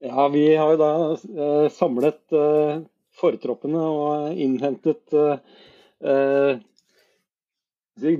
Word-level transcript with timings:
Ja, 0.00 0.28
vi 0.28 0.56
har 0.56 0.70
jo 0.72 0.76
da 0.80 0.92
eh, 1.12 1.66
samlet 1.76 2.32
eh, 2.32 2.78
fortroppene 3.20 3.80
og 3.84 4.38
innhentet 4.40 5.12
eh, 5.12 6.54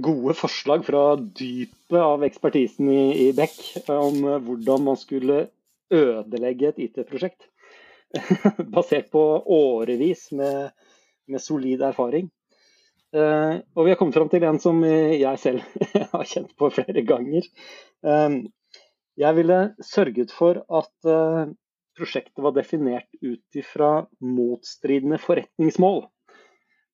gode 0.05 0.35
forslag 0.37 0.85
fra 0.85 1.05
dypet 1.17 1.97
av 1.97 2.27
ekspertisen 2.27 2.91
i, 2.93 3.05
i 3.25 3.31
Beck 3.33 3.57
om 3.95 4.19
hvordan 4.45 4.85
man 4.91 4.99
skulle 5.01 5.47
ødelegge 5.89 6.69
et 6.69 6.83
IT-prosjekt. 6.85 7.49
Basert 8.75 9.09
på 9.15 9.23
årevis 9.41 10.27
med, 10.37 10.77
med 11.33 11.41
solid 11.41 11.81
erfaring. 11.89 12.29
Uh, 13.11 13.57
og 13.75 13.87
vi 13.87 13.91
har 13.91 13.97
kommet 13.99 14.15
fram 14.15 14.29
til 14.31 14.45
en 14.47 14.61
som 14.63 14.85
jeg 14.85 15.41
selv 15.43 15.65
har 16.13 16.29
kjent 16.29 16.53
på 16.61 16.69
flere 16.77 17.03
ganger. 17.09 17.49
Jeg 19.19 19.37
ville 19.41 19.59
sørget 19.83 20.31
for 20.37 20.61
at 20.69 21.11
prosjektet 22.01 22.41
var 22.41 22.57
definert 22.57 23.09
ut 23.21 23.61
ifra 23.61 23.91
motstridende 24.25 25.21
forretningsmål. 25.21 26.07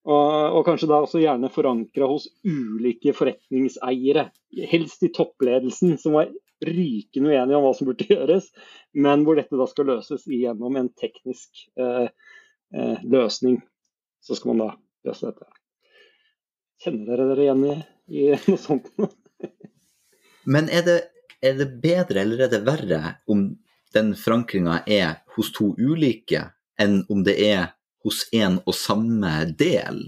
Og, 0.07 0.27
og, 0.55 0.61
kanskje 0.63 0.87
da 0.87 1.01
også 1.03 1.19
gjerne 1.19 1.51
forankra 1.51 2.07
hos 2.07 2.29
ulike 2.47 3.11
forretningseiere. 3.15 4.29
Helst 4.71 5.03
i 5.03 5.11
toppledelsen, 5.15 5.97
som 5.99 6.15
var 6.15 6.31
rykende 6.63 7.33
uenige 7.33 7.57
om 7.57 7.65
hva 7.65 7.73
som 7.75 7.89
burde 7.89 8.07
gjøres, 8.07 8.47
men 8.95 9.25
hvor 9.27 9.37
dette 9.37 9.59
da 9.59 9.67
skal 9.69 9.91
løses 9.91 10.23
gjennom 10.31 10.79
en 10.79 10.89
teknisk 10.95 11.65
eh, 11.79 12.07
eh, 12.07 13.03
løsning. 13.03 13.59
Så 14.23 14.39
skal 14.39 14.53
man 14.53 14.63
da 14.63 14.69
løse 15.09 15.27
dette. 15.27 15.51
Kjenner 16.83 17.11
dere 17.11 17.27
dere 17.33 17.45
igjen 17.45 17.67
i, 17.67 17.77
i 18.07 18.25
noe 18.47 18.63
sånt? 18.63 18.89
men 20.53 20.71
er 20.71 20.87
det, 20.87 20.97
er 21.43 21.59
det 21.59 21.71
bedre 21.83 22.23
eller 22.23 22.47
er 22.47 22.53
det 22.53 22.63
verre 22.67 23.17
om 23.27 23.49
den 23.97 24.13
forankringa 24.17 24.83
er 24.85 25.19
hos 25.35 25.51
to 25.55 25.73
ulike, 25.77 26.45
enn 26.79 27.01
om 27.09 27.25
det 27.25 27.37
er 27.41 27.71
hos 28.05 28.25
en 28.35 28.61
og 28.63 28.75
samme 28.77 29.33
del? 29.57 30.03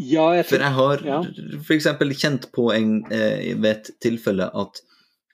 Ja, 0.00 0.30
jeg 0.38 0.46
For 0.48 0.64
jeg 0.64 0.76
har 0.78 1.02
ja. 1.04 1.18
f.eks. 1.60 1.88
kjent 2.16 2.48
på 2.56 2.70
en, 2.72 3.02
eh, 3.12 3.52
ved 3.60 3.70
et 3.74 3.90
tilfelle 4.00 4.48
at 4.48 4.80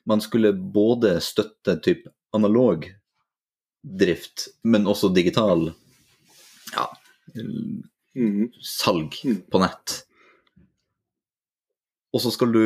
man 0.07 0.23
skulle 0.23 0.53
både 0.53 1.17
støtte 1.23 1.77
typ 1.83 2.07
analog 2.35 2.87
drift, 3.81 4.49
men 4.63 4.87
også 4.87 5.09
digital 5.15 5.69
ja, 6.73 6.87
mm. 7.35 8.49
salg 8.59 9.15
mm. 9.23 9.41
på 9.51 9.61
nett. 9.63 9.95
Og 12.11 12.23
så 12.23 12.31
skal 12.33 12.51
du 12.51 12.63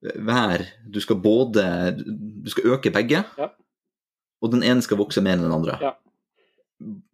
være 0.00 0.66
Du 0.92 1.00
skal 1.00 1.16
både 1.16 1.62
Du 1.96 2.50
skal 2.52 2.74
øke 2.76 2.92
begge, 2.92 3.22
ja. 3.38 3.48
og 4.42 4.52
den 4.52 4.62
ene 4.62 4.84
skal 4.84 5.00
vokse 5.00 5.22
mer 5.24 5.38
enn 5.38 5.46
den 5.46 5.56
andre. 5.56 5.78
Ja 5.82 5.94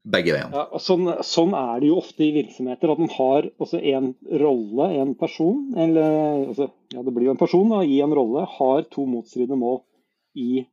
begge 0.02 0.34
veiene. 0.34 0.50
Ja, 0.56 0.80
sånn, 0.82 1.06
sånn, 1.26 1.54
er 1.54 1.82
det 1.82 1.90
jo 1.92 2.00
ofte 2.00 2.24
i 2.26 2.32
virksomheter. 2.34 2.92
At 2.92 3.02
man 3.02 3.12
har 3.14 3.48
også 3.62 3.78
en 3.92 4.12
rolle, 4.42 4.88
en 4.98 5.14
person, 5.18 5.64
eller 5.78 6.48
altså, 6.48 6.68
ja, 6.94 7.04
det 7.06 7.14
blir 7.14 7.28
jo 7.28 7.34
en 7.36 7.40
person 7.40 7.70
da, 7.70 7.82
i 7.86 8.00
en 8.04 8.14
rolle, 8.18 8.44
har 8.58 8.86
to 8.92 9.06
motstridende 9.08 9.60
mål 9.60 9.82
i, 10.38 10.64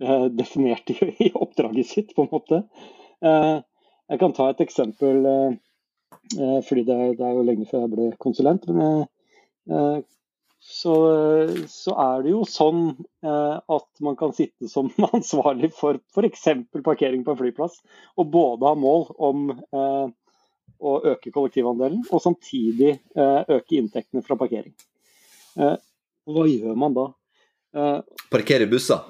eh, 0.00 0.28
definert 0.32 0.92
i, 0.94 0.98
i, 1.26 1.32
oppdraget 1.34 1.90
sitt, 1.90 2.14
på 2.16 2.24
en 2.24 2.32
måte. 2.32 2.62
Eh, 3.20 3.56
jeg 4.10 4.22
kan 4.22 4.36
ta 4.36 4.48
et 4.50 4.64
eksempel, 4.64 5.20
eh, 5.28 5.58
eh 6.40 6.56
fordi 6.66 6.86
det, 6.88 6.98
det, 7.20 7.26
er 7.26 7.36
jo 7.36 7.44
lenge 7.46 7.68
før 7.68 7.84
jeg 7.84 7.94
ble 7.96 8.08
konsulent. 8.22 8.66
men 8.70 8.80
jeg 8.80 9.76
eh, 9.76 10.08
så, 10.60 10.94
så, 11.72 11.94
er 11.96 12.24
det 12.24 12.34
jo 12.34 12.42
sånn 12.48 12.82
eh, 13.24 13.56
at 13.56 14.02
man 14.04 14.16
kan 14.20 14.34
sitte 14.36 14.68
som 14.68 14.90
ansvarlig 15.10 15.72
for 15.76 15.98
f.eks. 16.12 16.46
parkering 16.84 17.24
på 17.24 17.34
en 17.34 17.40
flyplass, 17.40 17.78
og 18.20 18.28
både 18.34 18.68
ha 18.68 18.76
mål 18.78 19.06
om 19.16 19.46
eh, 19.56 20.10
å 20.80 20.94
øke 21.12 21.32
kollektivandelen, 21.32 22.04
og 22.12 22.22
samtidig 22.24 22.92
eh, 22.92 23.40
øke 23.56 23.78
inntektene 23.80 24.24
fra 24.24 24.36
parkering. 24.40 24.74
Eh, 25.60 25.76
hva 26.30 26.46
gjør 26.48 26.76
man 26.78 26.96
da? 26.96 27.08
Eh, 27.76 27.98
Parkere 28.32 28.68
busser? 28.70 29.08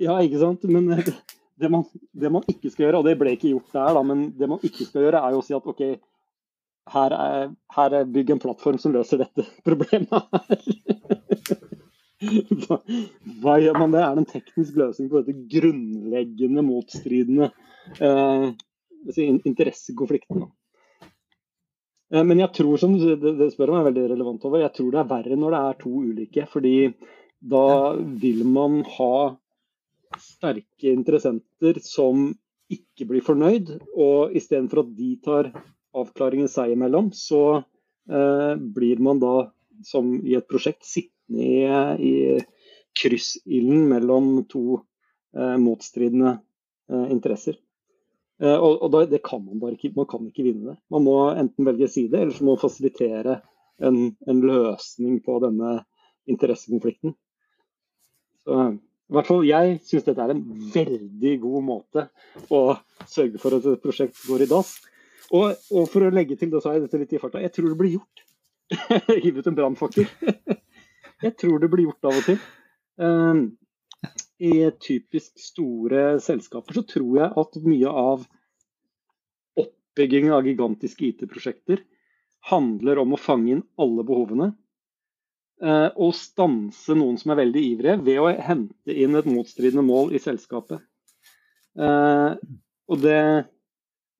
Ja, 0.00 0.16
ikke 0.22 0.40
sant. 0.40 0.64
Men 0.70 0.88
det, 0.94 1.14
det, 1.58 1.70
man, 1.70 1.84
det, 2.12 2.30
man, 2.32 2.46
ikke 2.50 2.70
skal 2.70 2.88
gjøre, 2.88 3.02
og 3.02 3.10
det 3.10 3.18
ble 3.20 3.34
ikke 3.36 3.52
gjort 3.52 3.74
der, 3.74 3.92
da, 3.98 4.06
men 4.06 4.24
det 4.38 4.50
man 4.50 4.62
ikke 4.62 4.86
skal 4.88 5.06
gjøre, 5.06 5.22
er 5.22 5.34
jo 5.34 5.42
å 5.42 5.46
si 5.46 5.56
at 5.58 5.70
OK, 5.74 5.84
her 6.90 7.14
er, 7.14 7.52
her 7.76 7.94
er 7.98 8.08
bygg 8.10 8.32
en 8.34 8.42
plattform 8.42 8.78
som 8.82 8.94
løser 8.94 9.22
dette 9.22 9.46
problemet 9.68 10.10
her. 10.12 10.64
hva, 12.22 12.78
hva, 13.42 13.54
gjør 13.62 13.78
man 13.78 13.94
det? 13.94 14.02
Er 14.02 14.16
det 14.16 14.24
en 14.24 14.32
teknisk 14.32 14.78
løsning 14.78 15.10
på 15.10 15.22
dette 15.22 15.46
grunnleggende 15.54 16.64
motstridende 16.66 17.50
eh, 17.98 18.50
interessekonflikten? 19.18 20.46
Eh, 22.12 22.24
men 22.26 22.42
jeg 22.42 22.52
tror, 22.58 22.76
som 22.80 22.96
det, 22.98 23.34
det 23.38 23.50
spør 23.54 23.74
om 23.74 23.80
er 23.80 23.88
veldig 23.90 24.08
relevant 24.14 24.46
over, 24.48 24.64
jeg 24.64 24.76
tror 24.78 24.92
det 24.92 25.02
er 25.02 25.12
verre 25.14 25.38
når 25.38 25.56
det 25.56 25.62
er 25.62 25.82
to 25.82 25.94
ulike. 26.12 26.46
fordi 26.52 26.76
da 27.42 27.96
vil 28.22 28.44
man 28.46 28.82
ha 28.98 29.14
sterke 30.20 30.92
interessenter 30.92 31.80
som 31.82 32.28
ikke 32.72 33.08
blir 33.08 33.24
fornøyd, 33.24 33.72
og 33.98 34.36
istedenfor 34.36 34.84
at 34.84 34.92
de 34.96 35.08
tar 35.24 35.50
avklaringen 35.96 36.50
seg 36.50 36.74
imellom, 36.74 37.10
så 37.16 37.62
eh, 38.10 38.54
blir 38.56 39.02
man 39.04 39.20
da, 39.22 39.50
som 39.86 40.14
i 40.20 40.36
et 40.38 40.48
prosjekt, 40.48 40.86
sittende 40.88 41.42
i, 41.42 42.12
i 42.38 42.92
kryssilden 42.98 43.86
mellom 43.90 44.44
to 44.50 44.80
eh, 45.36 45.56
motstridende 45.60 46.36
eh, 46.90 47.06
interesser. 47.12 47.58
Eh, 48.42 48.56
og, 48.56 48.82
og 48.82 48.92
da, 48.94 49.04
det 49.08 49.22
kan 49.24 49.44
man 49.44 49.60
bare 49.62 49.76
ikke, 49.78 49.94
man 49.96 50.08
kan 50.10 50.28
ikke 50.28 50.46
vinne 50.46 50.72
det. 50.72 50.78
Man 50.92 51.06
må 51.06 51.16
enten 51.30 51.68
velge 51.68 51.88
side, 51.92 52.18
eller 52.18 52.34
så 52.36 52.44
må 52.44 52.56
man 52.56 52.64
fasilitere 52.64 53.40
en, 53.82 54.00
en 54.28 54.40
løsning 54.44 55.20
på 55.24 55.38
denne 55.42 55.82
interessekonflikten. 56.30 57.14
Så 58.42 58.62
i 58.72 59.14
hvert 59.16 59.28
fall 59.28 59.44
jeg 59.44 59.76
syns 59.84 60.06
dette 60.06 60.24
er 60.24 60.32
en 60.32 60.42
veldig 60.72 61.32
god 61.42 61.64
måte 61.66 62.06
å 62.50 62.62
sørge 63.10 63.40
for 63.42 63.58
at 63.58 63.66
et 63.68 63.82
prosjekt 63.82 64.22
går 64.24 64.46
i 64.46 64.48
dass. 64.50 64.72
Og, 65.32 65.56
og, 65.72 65.86
for 65.88 66.04
å 66.04 66.12
legge 66.12 66.36
til, 66.36 66.50
da 66.52 66.60
sa 66.60 66.74
jeg 66.74 66.84
dette 66.84 67.00
litt 67.00 67.14
i 67.16 67.20
farta, 67.20 67.40
jeg 67.40 67.54
tror 67.54 67.72
det 67.72 67.78
blir 67.80 67.94
gjort. 67.96 68.24
Hiv 69.24 69.40
ut 69.40 69.48
en 69.48 69.56
brannfakkel. 69.56 70.08
jeg 71.26 71.34
tror 71.40 71.62
det 71.62 71.70
blir 71.72 71.88
gjort 71.88 72.10
av 72.10 72.18
og 72.18 72.26
til. 72.26 72.42
Um, 73.00 73.42
I 74.42 74.68
typisk 74.82 75.40
store 75.40 76.18
selskaper 76.20 76.76
så 76.76 76.84
tror 76.88 77.14
jeg 77.22 77.30
at 77.42 77.60
mye 77.64 77.94
av 78.02 78.26
oppbyggingen 79.62 80.36
av 80.36 80.48
gigantiske 80.48 81.08
IT-prosjekter 81.08 81.80
handler 82.50 83.00
om 83.00 83.14
å 83.14 83.20
fange 83.20 83.56
inn 83.56 83.64
alle 83.80 84.04
behovene. 84.04 84.50
Uh, 85.62 85.88
og 85.94 86.12
stanse 86.18 86.92
noen 86.98 87.16
som 87.20 87.32
er 87.32 87.44
veldig 87.44 87.64
ivrige, 87.70 87.98
ved 88.02 88.20
å 88.20 88.28
hente 88.34 88.92
inn 88.92 89.16
et 89.16 89.28
motstridende 89.30 89.84
mål 89.86 90.12
i 90.12 90.20
selskapet. 90.20 90.82
Uh, 91.78 92.34
og 92.90 93.00
det 93.00 93.22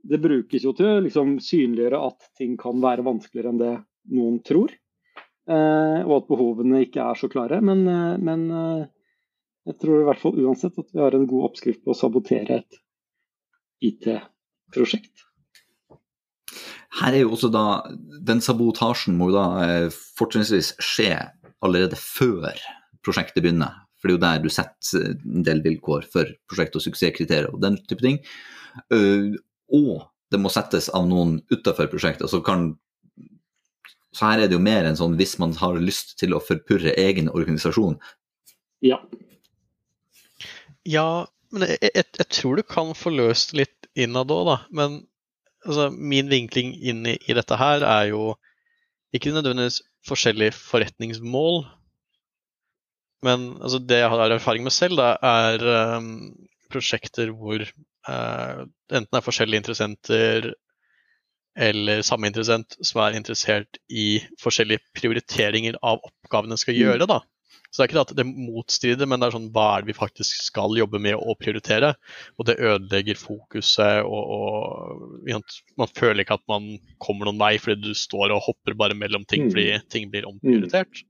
det 0.02 0.18
brukes 0.22 0.64
jo 0.66 0.72
til 0.76 0.88
å 0.88 1.02
liksom, 1.04 1.36
synliggjøre 1.42 2.00
at 2.08 2.30
ting 2.38 2.56
kan 2.60 2.80
være 2.82 3.04
vanskeligere 3.06 3.52
enn 3.52 3.60
det 3.60 3.74
noen 4.16 4.40
tror. 4.46 4.74
Eh, 5.50 6.00
og 6.06 6.14
at 6.20 6.28
behovene 6.30 6.84
ikke 6.84 7.02
er 7.04 7.18
så 7.18 7.30
klare. 7.30 7.60
Men, 7.64 7.84
eh, 7.90 8.14
men 8.22 8.46
eh, 8.50 8.86
jeg 9.70 9.78
tror 9.82 10.00
i 10.00 10.06
hvert 10.08 10.22
fall 10.22 10.38
uansett 10.42 10.78
at 10.78 10.88
vi 10.90 11.02
har 11.02 11.14
en 11.16 11.28
god 11.30 11.50
oppskrift 11.50 11.84
på 11.84 11.94
å 11.94 11.98
sabotere 11.98 12.62
et 12.62 12.80
IT-prosjekt. 13.82 15.28
Her 16.92 17.16
er 17.16 17.22
jo 17.22 17.32
også 17.32 17.48
da 17.48 17.64
Den 18.22 18.42
sabotasjen 18.44 19.16
må 19.18 19.30
jo 19.30 19.38
da 19.38 19.46
eh, 19.64 20.00
fortrinnsvis 20.18 20.74
skje 20.82 21.14
allerede 21.62 21.98
før 21.98 22.58
prosjektet 23.02 23.42
begynner. 23.42 23.78
For 23.98 24.10
det 24.10 24.14
er 24.14 24.18
jo 24.18 24.24
der 24.24 24.42
du 24.42 24.50
setter 24.50 25.14
en 25.14 25.46
del 25.46 25.62
vilkår 25.62 26.06
for 26.10 26.30
prosjekt 26.50 26.76
og 26.78 26.82
suksesskriterier 26.84 27.52
og 27.52 27.62
den 27.62 27.78
type 27.86 28.02
ting. 28.02 28.18
Og 29.72 30.06
det 30.32 30.40
må 30.40 30.52
settes 30.52 30.88
av 30.92 31.06
noen 31.08 31.38
utafor 31.52 31.90
prosjektet. 31.92 32.30
Så, 32.30 32.40
kan, 32.44 32.72
så 34.16 34.30
her 34.30 34.44
er 34.44 34.50
det 34.50 34.56
jo 34.56 34.64
mer 34.64 34.88
enn 34.88 34.98
sånn 34.98 35.18
hvis 35.20 35.36
man 35.42 35.54
har 35.60 35.80
lyst 35.80 36.16
til 36.20 36.36
å 36.36 36.42
forpurre 36.42 36.94
egen 37.00 37.30
organisasjon. 37.32 37.98
Ja. 38.84 38.98
Ja, 40.88 41.26
men 41.52 41.68
jeg, 41.68 41.78
jeg, 41.84 42.08
jeg 42.18 42.28
tror 42.32 42.58
du 42.58 42.64
kan 42.66 42.94
få 42.98 43.12
løst 43.14 43.52
litt 43.56 43.88
innad 43.98 44.32
òg, 44.32 44.46
da. 44.48 44.56
Men 44.74 45.02
altså, 45.66 45.90
min 45.92 46.30
vinkling 46.32 46.72
inn 46.80 47.04
i, 47.06 47.18
i, 47.20 47.36
dette 47.36 47.58
her 47.60 47.84
er 47.86 48.08
jo 48.12 48.32
ikke 49.14 49.34
nødvendigvis 49.34 49.82
forskjellige 50.08 50.56
forretningsmål. 50.56 51.62
Men 53.22 53.52
altså, 53.60 53.78
det 53.78 54.00
jeg 54.00 54.10
har 54.10 54.34
erfaring 54.34 54.66
med 54.66 54.74
selv, 54.74 54.98
da, 54.98 55.14
er 55.20 55.62
um, 56.00 56.32
prosjekter 56.72 57.30
hvor 57.36 57.64
Uh, 58.02 58.64
enten 58.90 59.14
er 59.14 59.22
forskjellige 59.22 59.62
interessenter 59.62 60.48
eller 61.52 62.00
samme 62.02 62.26
interessent 62.26 62.74
som 62.80 63.02
er 63.04 63.18
interessert 63.18 63.78
i 63.92 64.16
forskjellige 64.42 64.82
prioriteringer 64.96 65.76
av 65.84 66.00
oppgavene 66.00 66.58
skal 66.58 66.74
mm. 66.74 66.80
gjøre. 66.80 67.08
da. 67.10 67.20
Så 67.68 67.78
det 67.78 67.84
er 67.84 67.90
ikke 67.90 67.98
det 67.98 68.04
at 68.06 68.16
det 68.18 68.26
motstrider, 68.28 69.08
men 69.08 69.20
det 69.20 69.28
er 69.28 69.36
sånn 69.36 69.50
hva 69.52 69.66
er 69.74 69.84
det 69.84 69.92
vi 69.92 69.98
faktisk 70.00 70.42
skal 70.48 70.74
jobbe 70.76 70.98
med 71.04 71.14
å 71.20 71.36
prioritere? 71.38 71.92
Og 72.40 72.48
det 72.48 72.58
ødelegger 72.58 73.20
fokuset, 73.20 74.02
og, 74.02 74.34
og 74.34 75.30
man 75.80 75.94
føler 75.94 76.24
ikke 76.24 76.40
at 76.40 76.46
man 76.50 76.72
kommer 77.04 77.28
noen 77.28 77.40
vei 77.40 77.54
fordi 77.62 77.92
du 77.92 77.96
står 77.96 78.32
og 78.34 78.44
hopper 78.48 78.76
bare 78.76 78.98
mellom 78.98 79.28
ting 79.28 79.46
fordi 79.52 79.70
mm. 79.76 79.88
ting 79.92 80.10
blir 80.12 80.28
omprioritert. 80.28 81.04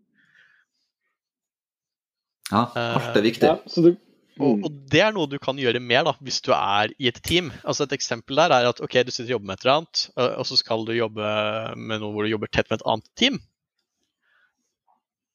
Ja, 2.53 2.67
alt 2.67 3.17
er 3.17 3.25
viktig. 3.25 3.49
Ja, 3.49 3.61
så 3.71 3.87
du 3.87 3.95
og, 4.43 4.59
mm. 4.59 4.65
og, 4.67 4.81
det 4.93 5.01
er 5.05 5.15
noe 5.15 5.31
du 5.31 5.39
kan 5.43 5.59
gjøre 5.61 5.81
mer 5.83 6.05
da, 6.09 6.13
hvis 6.25 6.43
du 6.45 6.51
er 6.57 6.93
i 6.99 7.09
et 7.11 7.23
team. 7.25 7.53
Altså 7.63 7.87
Et 7.87 7.95
eksempel 7.97 8.41
der 8.41 8.55
er 8.57 8.69
at 8.73 8.83
ok, 8.83 8.99
du 9.07 9.13
sitter 9.15 9.31
og 9.31 9.37
jobber 9.37 9.51
med 9.51 9.59
et 9.59 9.65
eller 9.65 9.79
annet, 9.81 10.05
og 10.19 10.45
så 10.49 10.59
skal 10.59 10.87
du 10.89 10.93
jobbe 10.97 11.33
med 11.79 12.03
noe 12.03 12.13
hvor 12.13 12.27
du 12.27 12.33
jobber 12.33 12.51
tett 12.53 12.71
med 12.71 12.81
et 12.81 12.87
annet 12.93 13.11
team. 13.19 13.41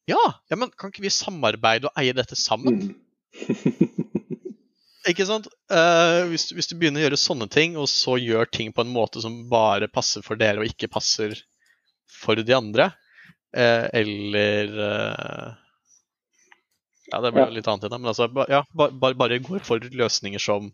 Ja, 0.07 0.23
ja 0.51 0.59
men 0.59 0.71
kan 0.75 0.93
ikke 0.93 1.03
vi 1.03 1.13
samarbeide 1.13 1.89
og 1.89 1.99
eie 1.99 2.15
dette 2.15 2.37
sammen? 2.39 2.79
Mm. 2.87 3.97
ikke 5.11 5.27
sant? 5.27 5.49
Uh, 5.71 6.27
hvis, 6.31 6.49
hvis, 6.55 6.69
du 6.69 6.77
begynner 6.79 7.03
å 7.03 7.07
gjøre 7.07 7.19
sånne 7.19 7.47
ting, 7.51 7.75
og 7.79 7.89
så 7.91 8.17
gjør 8.19 8.49
ting 8.51 8.73
på 8.75 8.83
en 8.83 8.93
måte 8.93 9.23
som 9.23 9.43
bare 9.51 9.89
passer 9.91 10.23
for 10.25 10.39
dere 10.39 10.63
og 10.63 10.71
ikke 10.71 10.91
passer 10.91 11.35
for 12.07 12.39
de 12.39 12.55
andre, 12.55 12.89
uh, 13.55 13.87
eller 13.95 14.75
uh, 14.79 15.66
ja, 17.11 17.21
det 17.21 17.31
blir 17.31 17.45
ja. 17.45 17.53
litt 17.55 17.67
annet 17.67 17.87
det. 17.87 17.97
Men 17.97 18.11
altså, 18.11 18.27
ja, 18.51 18.65
bare, 18.75 19.15
bare 19.15 19.39
går 19.43 19.63
for 19.65 19.83
løsninger 20.01 20.41
som, 20.43 20.69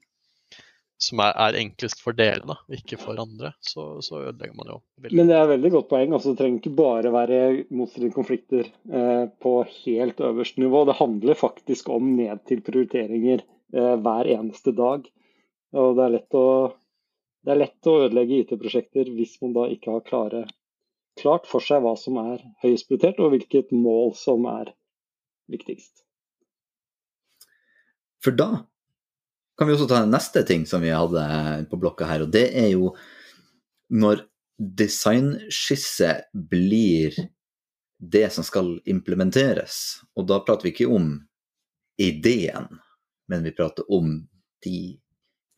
som 1.01 1.21
er, 1.21 1.33
er, 1.45 1.57
enklest 1.61 2.01
for 2.01 2.17
dere, 2.17 2.41
da, 2.49 2.57
ikke 2.73 2.97
for 3.01 3.19
andre. 3.21 3.53
Så, 3.61 3.85
så 4.05 4.21
ødelegger 4.23 4.57
man 4.57 4.71
jo 4.73 4.79
veldig. 5.03 5.19
Men 5.19 5.29
det 5.29 5.37
er 5.37 5.51
veldig 5.53 5.73
godt 5.77 5.89
poeng. 5.93 6.15
altså 6.17 6.33
Det 6.33 6.41
trenger 6.41 6.61
ikke 6.61 6.77
bare 6.79 7.13
være 7.13 7.41
motstridende 7.69 8.17
konflikter 8.17 8.69
eh, 8.69 9.25
på 9.45 9.55
helt 9.83 10.23
øverste 10.25 10.63
nivå. 10.63 10.85
Det 10.89 10.99
handler 11.01 11.39
faktisk 11.39 11.91
om 11.93 12.15
ned 12.17 12.45
til 12.49 12.63
prioriteringer 12.65 13.43
eh, 13.45 13.93
hver 14.01 14.31
eneste 14.37 14.73
dag. 14.77 15.05
Og 15.73 15.97
det 15.97 16.05
er 16.05 16.15
lett 16.17 16.37
å, 16.37 16.47
det 17.45 17.53
er 17.53 17.61
lett 17.61 17.89
å 17.89 17.97
ødelegge 18.05 18.43
IT-prosjekter 18.43 19.09
hvis 19.13 19.39
man 19.45 19.53
da 19.57 19.67
ikke 19.73 19.95
har 19.95 20.05
klare, 20.05 20.45
klart 21.19 21.49
for 21.49 21.65
seg 21.65 21.85
hva 21.85 21.93
som 21.99 22.17
er 22.21 22.41
høyest 22.65 22.89
prioritert, 22.89 23.21
og 23.21 23.33
hvilket 23.33 23.73
mål 23.73 24.13
som 24.17 24.45
er 24.49 24.73
viktigst. 25.51 26.02
For 28.23 28.35
da 28.35 28.51
kan 29.57 29.69
vi 29.69 29.75
også 29.75 29.89
ta 29.91 30.03
neste 30.09 30.43
ting 30.47 30.65
som 30.69 30.81
vi 30.81 30.93
hadde 30.93 31.23
på 31.69 31.79
blokka 31.81 32.07
her, 32.09 32.25
og 32.25 32.31
det 32.33 32.47
er 32.57 32.71
jo 32.73 32.93
når 33.93 34.23
designskisse 34.57 36.09
blir 36.33 37.15
det 38.03 38.27
som 38.33 38.45
skal 38.45 38.75
implementeres. 38.89 40.01
Og 40.17 40.27
da 40.29 40.39
prater 40.43 40.67
vi 40.67 40.73
ikke 40.73 40.89
om 40.91 41.15
ideen, 42.01 42.67
men 43.29 43.45
vi 43.45 43.53
prater 43.55 43.87
om 43.93 44.17
de 44.65 44.79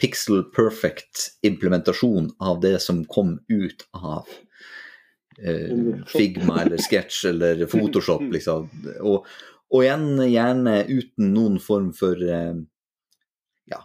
pixel 0.02 0.44
perfect 0.56 1.30
implementasjon 1.48 2.34
av 2.44 2.60
det 2.62 2.78
som 2.84 3.06
kom 3.08 3.38
ut 3.48 3.86
av 3.96 4.28
eh, 5.40 6.04
Figma 6.12 6.62
eller 6.66 6.82
Sketch 6.84 7.26
eller 7.32 7.66
Photoshop, 7.72 8.26
liksom. 8.36 8.68
Og, 9.02 9.28
og 9.76 9.84
igjen 9.84 10.08
gjerne 10.32 10.76
uten 10.88 11.32
noen 11.36 11.60
form 11.64 11.92
for 11.96 12.20
eh, 12.24 12.54
ja, 13.72 13.82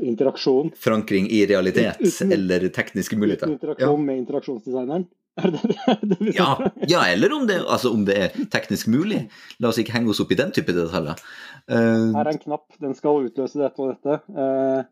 Interaksjon. 0.00 0.72
Forankring 0.80 1.28
i 1.28 1.42
realitet 1.50 2.00
uten, 2.00 2.32
eller 2.32 2.68
tekniske 2.72 3.18
muligheter. 3.18 3.50
Uten 3.50 3.58
interaksjon 3.58 3.98
ja. 3.98 4.06
med 4.06 4.22
interaksjonsdesigneren? 4.24 5.10
Er 5.42 5.48
det 5.48 5.60
det, 5.64 6.16
det 6.20 6.32
ja, 6.36 6.50
ja, 6.90 7.06
eller 7.08 7.32
om 7.32 7.46
det, 7.48 7.54
altså 7.64 7.88
om 7.96 8.02
det, 8.04 8.16
er 8.20 8.48
teknisk 8.52 8.90
mulig. 8.92 9.22
La 9.64 9.70
oss 9.70 9.78
ikke 9.80 9.94
henge 9.94 10.12
oss 10.12 10.20
opp 10.20 10.34
i 10.34 10.36
den 10.36 10.52
type 10.52 10.74
detaljer. 10.76 11.22
Uh, 11.64 12.12
Her 12.12 12.26
er 12.26 12.34
en 12.34 12.42
knapp, 12.42 12.66
den 12.82 12.92
skal 12.98 13.30
utløse 13.30 13.62
dette 13.62 13.80
og 13.80 13.94
dette. 13.94 14.18
Uh, 14.28 14.84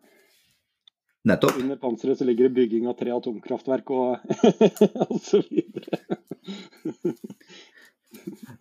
Nettopp. 1.29 1.59
Under 1.61 1.77
panseret 1.77 2.19
så 2.19 2.25
ligger 2.25 2.49
det 2.49 2.57
bygging 2.57 2.89
av 2.89 2.97
tre 2.97 3.13
atomkraftverk 3.13 3.93
og, 3.93 4.25
og 5.11 5.19
så 5.21 5.43
videre. 5.45 6.01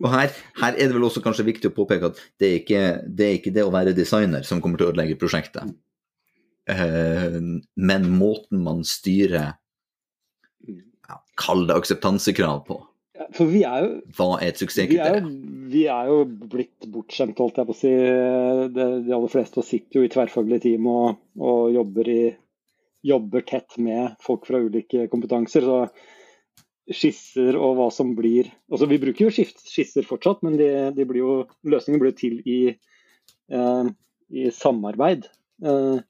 Og 0.00 0.08
her, 0.12 0.32
her, 0.60 0.74
er 0.74 0.88
det 0.88 0.94
vel 0.94 1.06
også 1.08 1.22
kanskje 1.24 1.46
viktig 1.48 1.70
å 1.70 1.76
påpeke 1.76 2.10
at 2.12 2.20
det 2.40 2.48
er 2.48 2.58
ikke 2.60 2.82
det, 3.06 3.26
er 3.26 3.38
ikke 3.38 3.54
det 3.54 3.64
å 3.66 3.72
være 3.74 3.96
designer 3.96 4.46
som 4.46 4.62
kommer 4.62 4.80
til 4.80 4.88
å 4.88 4.92
ødelegge 4.94 5.18
prosjektet, 5.20 5.72
uh, 6.70 7.40
men 7.90 8.06
måten 8.14 8.62
man 8.64 8.84
styrer 8.86 9.50
ja, 9.50 11.18
Kall 11.40 11.66
det 11.68 11.76
akseptansekrav 11.80 12.62
på. 12.68 12.78
For 13.36 13.50
vi 13.50 13.62
er 13.68 13.84
jo 13.84 13.88
Hva 14.16 14.28
er 14.38 14.52
et 14.52 14.60
suksesskriterium? 14.62 15.26
Vi, 15.28 15.64
vi, 15.74 15.82
er 15.92 16.08
jo 16.08 16.22
blitt 16.24 16.86
bortskjemt, 16.92 17.40
holdt 17.42 17.58
jeg 17.60 17.68
på 17.68 17.74
å 17.74 17.78
si. 17.78 17.90
De, 18.76 18.86
de 19.06 19.16
aller 19.16 19.32
fleste 19.32 19.64
sitter 19.66 20.00
jo 20.00 20.06
i 20.06 20.12
tverrfaglige 20.12 20.64
team 20.68 20.88
og, 20.90 21.20
og 21.42 21.74
jobber, 21.74 22.08
i, 22.08 22.22
jobber 23.06 23.44
tett 23.46 23.76
med 23.82 24.16
folk 24.24 24.48
fra 24.48 24.62
ulike 24.62 25.06
kompetanser. 25.12 25.68
så 25.68 26.19
skisser 26.94 27.56
og 27.58 27.76
hva 27.78 27.88
som 27.94 28.14
blir 28.18 28.48
altså 28.70 28.88
Vi 28.90 28.98
bruker 29.02 29.28
jo 29.28 29.32
skisser 29.32 30.06
fortsatt, 30.06 30.42
men 30.46 30.56
de, 30.58 30.68
de 30.96 31.06
blir 31.06 31.22
jo, 31.22 31.34
løsningen 31.66 32.02
blir 32.02 32.14
til 32.18 32.40
i, 32.48 32.60
eh, 33.52 33.90
i 34.30 34.50
samarbeid. 34.54 35.28
Eh, 35.64 36.00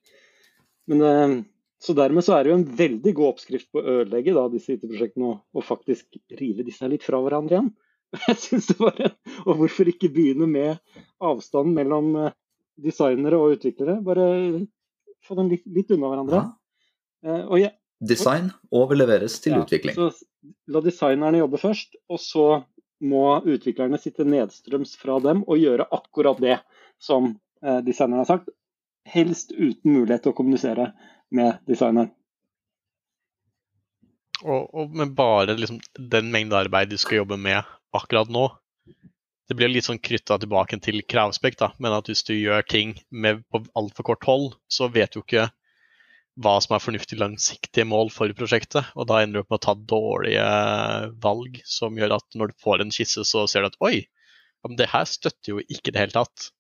men, 0.91 1.05
eh, 1.07 1.37
så 1.81 1.97
Dermed 1.97 2.25
så 2.27 2.37
er 2.37 2.45
det 2.45 2.53
jo 2.53 2.59
en 2.59 2.67
veldig 2.81 3.15
god 3.17 3.33
oppskrift 3.35 3.71
på 3.73 3.81
å 3.81 3.95
ødelegge 4.01 4.35
da, 4.37 4.49
disse 4.53 4.75
IT-prosjektene 4.77 5.31
og, 5.31 5.39
og, 5.57 5.65
faktisk 5.65 6.21
rive 6.41 6.67
disse 6.67 6.89
litt 6.91 7.07
fra 7.07 7.21
hverandre 7.25 7.57
igjen. 7.57 7.73
Jeg 8.27 8.41
synes 8.43 8.69
det 8.73 8.79
bare, 8.81 9.13
Og 9.47 9.61
hvorfor 9.63 9.89
ikke 9.93 10.11
begynne 10.13 10.49
med 10.51 10.81
avstanden 11.25 11.77
mellom 11.77 12.15
eh, 12.27 12.37
designere 12.81 13.41
og 13.41 13.59
utviklere? 13.59 14.01
Bare 14.05 14.27
få 15.25 15.37
dem 15.39 15.53
litt, 15.53 15.65
litt 15.69 15.93
unna 15.95 16.11
hverandre. 16.13 16.41
Ja. 16.41 16.57
Eh, 17.27 17.45
og 17.47 17.61
jeg, 17.61 17.75
Design 18.01 18.49
overleveres 18.73 19.35
til 19.45 19.59
ja, 19.59 19.65
utvikling. 19.65 19.97
Så 19.99 20.09
la 20.71 20.83
designerne 20.85 21.41
jobbe 21.43 21.61
først, 21.61 21.97
og 22.09 22.21
så 22.23 22.47
må 23.01 23.41
utviklerne 23.49 23.99
sitte 24.01 24.27
nedstrøms 24.29 24.95
fra 25.01 25.19
dem 25.25 25.43
og 25.47 25.61
gjøre 25.61 25.89
akkurat 25.97 26.41
det 26.43 26.59
som 27.01 27.33
eh, 27.65 27.81
designeren 27.85 28.23
har 28.23 28.29
sagt. 28.29 28.51
Helst 29.09 29.55
uten 29.57 29.95
mulighet 29.95 30.27
til 30.27 30.35
å 30.35 30.37
kommunisere 30.37 30.91
med 31.35 31.63
designeren. 31.69 32.13
Og, 34.41 34.69
og 34.73 34.97
med 34.97 35.13
bare 35.17 35.57
liksom, 35.57 35.81
den 36.13 36.31
mengde 36.33 36.57
arbeid 36.57 36.93
du 36.93 36.97
skal 37.01 37.23
jobbe 37.23 37.37
med 37.41 37.65
akkurat 37.97 38.31
nå. 38.33 38.47
Det 39.51 39.57
blir 39.59 39.73
litt 39.73 39.89
sånn 39.89 40.01
krytta 40.01 40.39
tilbake 40.39 40.79
til 40.85 41.03
kravspekt, 41.11 41.59
da. 41.61 41.73
men 41.83 41.97
at 41.97 42.09
hvis 42.09 42.23
du 42.29 42.37
gjør 42.37 42.63
ting 42.69 42.95
med, 43.11 43.43
på 43.51 43.65
altfor 43.77 44.13
kort 44.13 44.29
hold, 44.29 44.53
så 44.71 44.89
vet 44.93 45.17
du 45.17 45.25
ikke 45.25 45.49
hva 46.39 46.55
som 46.63 46.77
er 46.77 46.83
fornuftig 46.83 47.19
langsiktige 47.19 47.87
mål 47.89 48.13
for 48.15 48.33
prosjektet. 48.37 48.93
Og 48.95 49.09
da 49.11 49.21
ender 49.21 49.41
du 49.41 49.43
opp 49.43 49.51
med 49.51 49.61
å 49.61 49.65
ta 49.67 49.75
dårlige 49.93 50.47
valg 51.25 51.61
som 51.69 51.99
gjør 51.99 52.17
at 52.21 52.39
når 52.39 52.53
du 52.53 52.63
får 52.63 52.85
en 52.85 52.95
skisse, 52.95 53.25
så 53.27 53.47
ser 53.51 53.65
du 53.65 53.71
at 53.71 53.81
oi, 53.85 54.07
men 54.67 54.77
det 54.79 54.91
her 54.93 55.09
støtter 55.09 55.55
jo 55.55 55.63
ikke 55.67 55.91
i 55.91 55.95
det 55.95 56.05
hele 56.05 56.17
tatt. 56.17 56.51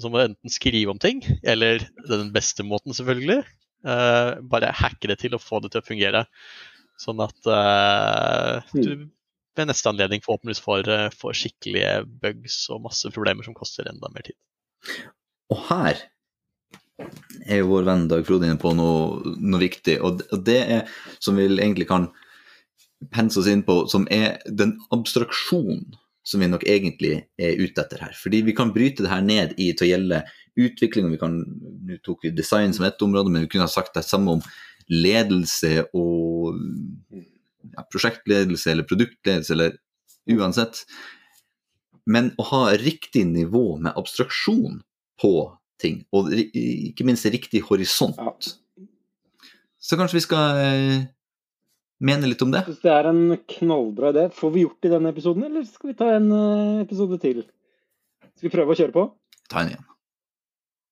Så 0.00 0.08
må 0.08 0.20
du 0.20 0.28
enten 0.28 0.52
skrive 0.52 0.92
om 0.92 1.00
ting, 1.02 1.22
eller 1.42 1.82
den 2.08 2.30
beste 2.34 2.64
måten, 2.66 2.94
selvfølgelig. 2.96 3.42
Uh, 3.86 4.36
bare 4.44 4.74
hacke 4.76 5.08
det 5.08 5.20
til 5.22 5.34
og 5.36 5.42
få 5.42 5.62
det 5.64 5.72
til 5.72 5.82
å 5.82 5.86
fungere. 5.86 6.24
Sånn 7.00 7.20
at 7.24 7.48
uh, 7.48 8.60
du 8.76 9.08
ved 9.56 9.68
neste 9.68 9.90
anledning 9.90 10.22
forhåpentligvis 10.24 10.62
får, 10.64 10.88
uh, 10.88 11.06
får 11.16 11.38
skikkelige 11.42 11.94
bugs 12.22 12.62
og 12.72 12.84
masse 12.86 13.12
problemer 13.12 13.46
som 13.46 13.56
koster 13.56 13.88
enda 13.90 14.10
mer 14.12 14.26
tid. 14.30 14.38
Og 15.50 15.64
her 15.70 16.04
er 17.46 17.62
jo 17.62 17.70
vår 17.70 17.86
venn 17.88 18.08
Dag 18.10 18.26
Frode 18.26 18.48
inne 18.48 18.60
på 18.60 18.72
noe, 18.76 19.34
noe 19.38 19.62
viktig. 19.62 19.98
Og, 20.06 20.22
det 20.46 20.60
er, 20.60 21.00
som 21.22 21.38
vi 21.38 21.48
egentlig 21.48 21.88
kan 21.90 22.10
pense 23.14 23.40
oss 23.40 23.48
inn 23.48 23.64
på, 23.66 23.82
som 23.90 24.06
er 24.12 24.38
den 24.46 24.76
abstraksjonen 24.94 25.88
som 26.26 26.42
vi 26.42 26.50
nok 26.50 26.66
egentlig 26.68 27.14
er 27.40 27.58
ute 27.58 27.80
etter 27.80 28.02
her. 28.04 28.16
Fordi 28.16 28.42
vi 28.46 28.54
kan 28.56 28.74
bryte 28.74 29.06
det 29.06 29.12
her 29.12 29.24
ned 29.24 29.54
i 29.58 29.70
til 29.72 29.88
å 29.88 29.90
gjelde 29.94 30.24
utvikling. 30.60 31.08
og 31.08 31.14
vi 31.14 31.20
kan, 31.22 31.38
Nå 31.88 32.00
tok 32.04 32.26
vi 32.26 32.34
design 32.36 32.74
som 32.76 32.84
ett 32.84 33.02
område, 33.02 33.32
men 33.32 33.46
vi 33.46 33.52
kunne 33.52 33.66
ha 33.66 33.72
sagt 33.72 33.96
det 33.96 34.04
samme 34.06 34.36
om 34.36 34.44
ledelse 34.90 35.86
og 35.96 36.58
ja, 37.14 37.86
prosjektledelse 37.92 38.72
eller 38.72 38.88
produktledelse 38.88 39.56
eller 39.56 39.78
uansett. 40.30 40.84
Men 42.06 42.32
å 42.38 42.46
ha 42.50 42.62
riktig 42.78 43.24
nivå 43.30 43.78
med 43.78 43.96
abstraksjon 43.96 44.80
på 45.20 45.34
ting. 45.80 46.02
Og 46.16 46.30
ikke 46.36 47.06
minst 47.08 47.28
riktig 47.30 47.62
horisont. 47.66 48.18
Ja. 48.20 48.34
Så 49.80 49.96
kanskje 49.96 50.18
vi 50.18 50.24
skal 50.26 50.60
eh, 50.60 51.06
mene 52.04 52.28
litt 52.28 52.42
om 52.44 52.52
det? 52.52 52.64
Hvis 52.68 52.82
det 52.84 52.92
er 52.92 53.08
en 53.10 53.22
knallbra 53.54 54.12
idé. 54.14 54.26
Får 54.36 54.52
vi 54.54 54.66
gjort 54.66 54.80
det 54.80 54.90
i 54.90 54.94
denne 54.96 55.12
episoden, 55.14 55.46
eller 55.48 55.64
skal 55.68 55.92
vi 55.92 55.96
ta 55.96 56.10
en 56.16 56.28
uh, 56.32 56.82
episode 56.84 57.20
til? 57.22 57.42
Skal 58.36 58.48
vi 58.48 58.54
prøve 58.54 58.74
å 58.74 58.78
kjøre 58.78 58.96
på? 58.96 59.06
Ta 59.52 59.64
en 59.64 59.72
igjen. 59.72 59.88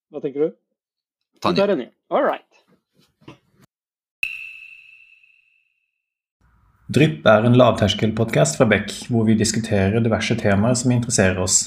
Hva 0.09 0.25
tenker 0.25 0.47
du? 0.47 0.57
Ta 1.45 1.53
en 1.53 1.85
igjen. 1.85 1.95
All 2.09 2.25
right. 2.25 2.45
Drypp 6.89 7.27
er 7.29 7.45
en 7.45 7.57
lavterskelpodkast 7.61 8.57
fra 8.57 8.65
Beck, 8.69 8.93
hvor 9.13 9.27
vi 9.29 9.35
diskuterer 9.37 10.01
diverse 10.01 10.33
temaer 10.41 10.77
som 10.81 10.95
interesserer 10.95 11.37
oss. 11.45 11.67